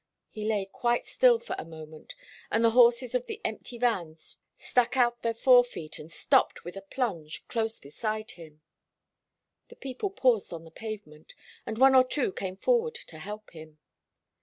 [0.31, 2.15] He lay quite still for a moment,
[2.49, 4.15] and the horses of the empty van
[4.57, 8.61] stuck out their fore feet and stopped with a plunge close beside him.
[9.67, 11.35] The people paused on the pavement,
[11.67, 13.77] and one or two came forward to help him.